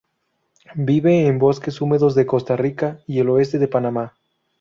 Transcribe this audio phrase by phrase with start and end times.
[0.87, 4.17] Viven en bosques húmedos de Costa Rica y el oeste de Panamá.